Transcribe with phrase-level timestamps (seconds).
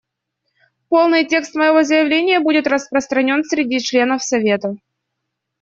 [0.89, 4.73] Полный текст моего заявления будет распространен среди членов Совета.